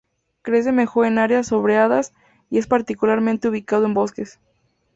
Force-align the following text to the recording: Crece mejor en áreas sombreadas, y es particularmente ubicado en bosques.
Crece 0.41 0.71
mejor 0.71 1.05
en 1.05 1.19
áreas 1.19 1.45
sombreadas, 1.45 2.11
y 2.49 2.57
es 2.57 2.65
particularmente 2.65 3.49
ubicado 3.49 3.85
en 3.85 3.93
bosques. 3.93 4.39